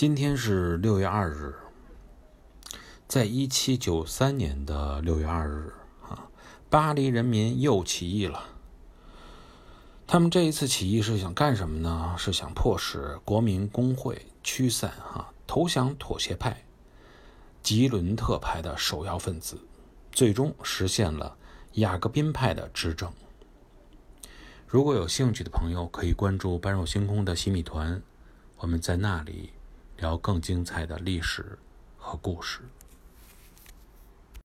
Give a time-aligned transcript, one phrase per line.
[0.00, 1.54] 今天是六月二日，
[3.06, 5.74] 在一七九三年的六月二日
[6.08, 6.26] 啊，
[6.70, 8.42] 巴黎人民又起义了。
[10.06, 12.14] 他们这一次起义是想干什么呢？
[12.16, 16.64] 是想迫使国民工会驱散哈投降妥协派、
[17.62, 19.60] 吉伦特派的首要分子，
[20.10, 21.36] 最终实现了
[21.72, 23.12] 雅各宾派的执政。
[24.66, 28.02] 如果有兴趣的朋友，可以关注“般若星空”的洗米团，
[28.56, 29.50] 我们在那里
[30.00, 31.58] 聊更精彩的历史
[31.98, 32.60] 和故事。